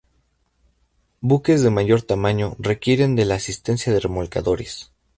[1.19, 4.91] Buques de mayor tamaño requieren de la asistencia de remolcadores.